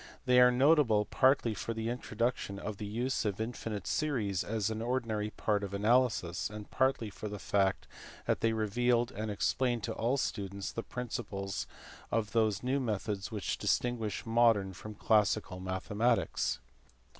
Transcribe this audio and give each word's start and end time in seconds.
They 0.25 0.39
are 0.39 0.49
notable 0.49 1.05
partly 1.05 1.53
for 1.53 1.75
the 1.75 1.89
introduction 1.89 2.57
of 2.57 2.77
the 2.77 2.87
use 2.87 3.23
of 3.23 3.39
infinite 3.39 3.85
series 3.85 4.43
as 4.43 4.71
an 4.71 4.81
ordinary 4.81 5.29
part 5.29 5.63
of 5.63 5.75
analysis, 5.75 6.49
and 6.49 6.67
partly 6.71 7.11
for 7.11 7.27
the 7.29 7.37
fact 7.37 7.87
that 8.25 8.39
they 8.41 8.51
revealed 8.51 9.11
and 9.11 9.29
explained 9.29 9.83
to 9.83 9.93
all 9.93 10.17
students 10.17 10.71
the 10.71 10.81
principles 10.81 11.67
of 12.09 12.31
those 12.31 12.63
new 12.63 12.79
methods 12.79 13.31
which 13.31 13.59
distinguish 13.59 14.25
modern 14.25 14.73
from 14.73 14.95
classical 14.95 15.59
mathematics. 15.59 16.57